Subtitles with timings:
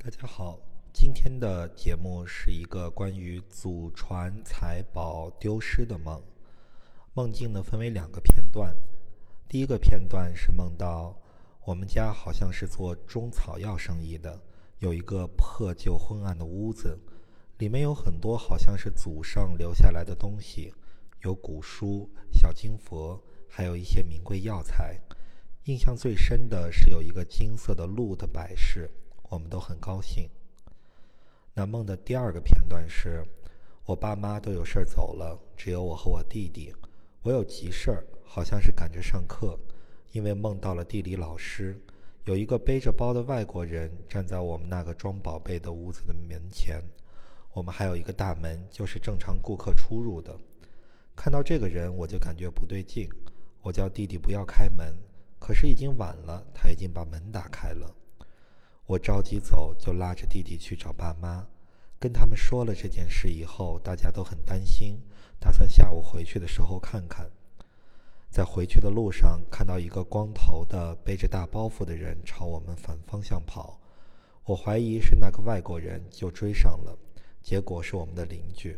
[0.00, 0.60] 大家好，
[0.92, 6.22] 今天的节目是一个关于祖传财宝丢失的梦。
[7.14, 8.72] 梦境呢分为两个片段，
[9.48, 11.20] 第一个片段是梦到
[11.64, 14.40] 我们家好像是做中草药生意的，
[14.78, 16.96] 有一个破旧昏暗的屋子，
[17.58, 20.72] 里面有很多好像是祖上留下来的东西，
[21.22, 24.96] 有古书、小金佛，还有一些名贵药材。
[25.64, 28.88] 印象最深的是有一个金色的鹿的摆饰。
[29.28, 30.28] 我们都很高兴。
[31.54, 33.24] 那梦的第二个片段是，
[33.84, 36.74] 我爸妈都有事儿走了，只有我和我弟弟。
[37.22, 39.58] 我有急事儿，好像是赶着上课，
[40.12, 41.78] 因为梦到了地理老师，
[42.24, 46.82] 有一个背着包的外国人站在我们那个装宝贝的屋子的门前。
[47.52, 50.38] 我们还有一个大门，就是正常顾客出入的。
[51.16, 53.08] 看到这个人，我就感觉不对劲。
[53.62, 54.94] 我叫弟弟不要开门，
[55.40, 57.92] 可是已经晚了，他已经把门打开了。
[58.88, 61.46] 我着急走，就拉着弟弟去找爸妈，
[62.00, 64.98] 跟他们说了这件事以后，大家都很担心，
[65.38, 67.30] 打算下午回去的时候看看。
[68.30, 73.78] 在回去的路上，看到一个光头的背着大包袱的人朝我们反方向跑，
[74.44, 76.96] 我怀疑是那个外国人，就追上了，
[77.42, 78.74] 结果是我们的邻居，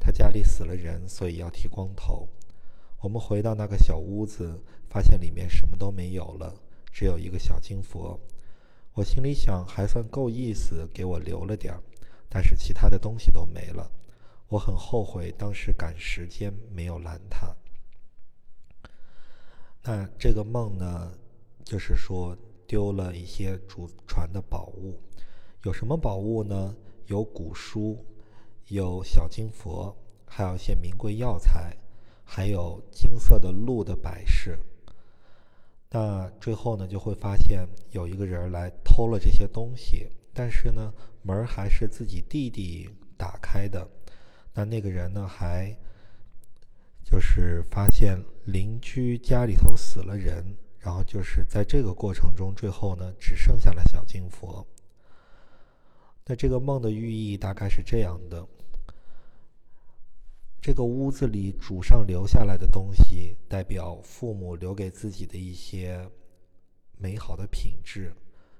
[0.00, 2.26] 他家里死了人，所以要剃光头。
[3.00, 6.54] 我们回到那个小屋子，发现里面什么都没有了，
[6.90, 8.18] 只有一个小金佛。
[8.94, 11.80] 我心里想，还算够意思，给我留了点儿，
[12.28, 13.90] 但是其他的东西都没了。
[14.48, 17.56] 我很后悔当时赶时间没有拦他。
[19.82, 21.10] 那这个梦呢，
[21.64, 25.00] 就是说丢了一些祖传的宝物。
[25.62, 26.76] 有什么宝物呢？
[27.06, 28.04] 有古书，
[28.68, 29.96] 有小金佛，
[30.26, 31.74] 还有一些名贵药材，
[32.24, 34.58] 还有金色的鹿的摆饰。
[35.94, 40.90] 那最后呢，就会发现有一个人来偷了这些东西，但是呢，
[41.20, 43.86] 门还是自己弟弟打开的。
[44.54, 45.76] 那那个人呢，还
[47.04, 54.66] 就是发现邻居家里头死了人，然后就是在这个过程中，最后呢，只剩下了小金佛。
[56.24, 58.46] 那这个梦的寓意大概是这样的。
[60.62, 66.08] 这个屋子里祖上留下来的东西，代表父母留给自己的一些
[66.96, 68.14] 美好的品质。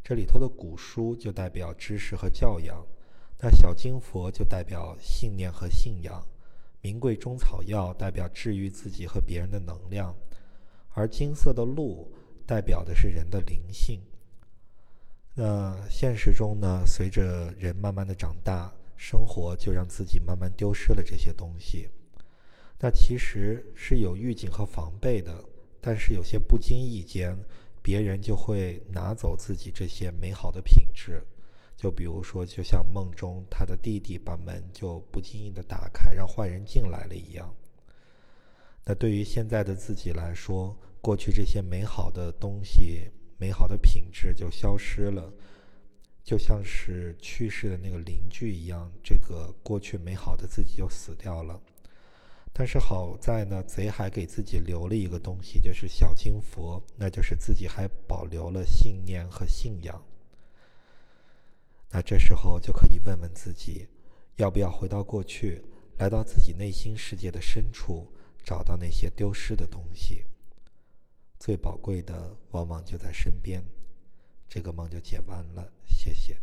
[0.00, 2.86] 这里头的古书就代表知识和教养，
[3.40, 6.24] 那小金佛就代表信念和信仰，
[6.80, 10.14] 名贵中草药代表治愈自己和别人的能量，
[10.90, 12.08] 而金色的鹿
[12.46, 14.00] 代表的是人的灵性。
[15.34, 18.72] 那现实中呢，随着人慢慢的长大。
[18.98, 21.88] 生活就让自己慢慢丢失了这些东西，
[22.80, 25.42] 那其实是有预警和防备的，
[25.80, 27.38] 但是有些不经意间，
[27.80, 31.22] 别人就会拿走自己这些美好的品质。
[31.76, 37.54] 就比如说，就像梦中他的弟弟把门就不经意的打开，让坏人进来了一样。
[38.84, 45.32] 那对于现在的自己来说，过去这些美好的东西、美好的品质就消失了。
[46.28, 51.58] 就像是去世的那个邻居一样，这个过去美好的自己就死掉了。
[52.52, 60.04] 但是好在呢，贼还给自己留了一个东西，就是小金佛，那就是自己还保留了信念和信仰。
[61.88, 63.88] 那这时候就可以问问自己，
[64.36, 65.64] 要不要回到过去，
[65.96, 68.06] 来到自己内心世界的深处，
[68.44, 70.26] 找到那些丢失的东西。
[71.38, 73.64] 最宝贵的往往就在身边。
[74.46, 75.72] 这个梦就解完了，
[76.08, 76.38] 谢谢。